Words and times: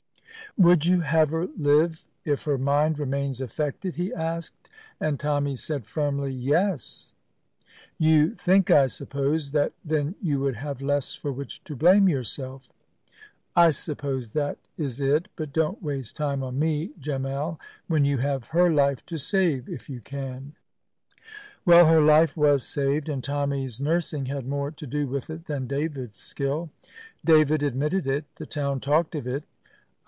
"Would 0.57 0.85
you 0.85 0.99
have 0.99 1.29
her 1.29 1.47
live 1.57 2.03
if 2.25 2.43
her 2.43 2.57
mind 2.57 2.99
remains 2.99 3.39
affected?" 3.39 3.95
he 3.95 4.13
asked; 4.13 4.67
and 4.99 5.17
Tommy 5.17 5.55
said 5.55 5.85
firmly, 5.85 6.33
"Yes." 6.33 7.13
"You 7.97 8.35
think, 8.35 8.69
I 8.69 8.87
suppose, 8.87 9.53
that 9.53 9.71
then 9.85 10.15
you 10.21 10.41
would 10.41 10.57
have 10.57 10.81
less 10.81 11.13
for 11.13 11.31
which 11.31 11.63
to 11.63 11.73
blame 11.77 12.09
yourself!" 12.09 12.69
"I 13.55 13.69
suppose 13.69 14.33
that 14.33 14.57
is 14.77 14.99
it. 14.99 15.29
But 15.37 15.53
don't 15.53 15.81
waste 15.81 16.17
time 16.17 16.43
on 16.43 16.59
me, 16.59 16.91
Gemmell, 16.99 17.57
when 17.87 18.03
you 18.03 18.17
have 18.17 18.47
her 18.47 18.69
life 18.69 19.05
to 19.05 19.17
save, 19.17 19.69
if 19.69 19.89
you 19.89 20.01
can." 20.01 20.51
Well, 21.63 21.85
her 21.85 22.01
life 22.01 22.35
was 22.35 22.67
saved, 22.67 23.07
and 23.07 23.23
Tommy's 23.23 23.79
nursing 23.79 24.25
had 24.25 24.45
more 24.45 24.71
to 24.71 24.85
do 24.85 25.07
with 25.07 25.29
it 25.29 25.45
than 25.45 25.65
David's 25.65 26.17
skill. 26.17 26.69
David 27.23 27.63
admitted 27.63 28.05
it; 28.05 28.25
the 28.35 28.45
town 28.45 28.81
talked 28.81 29.15
of 29.15 29.25
it. 29.25 29.45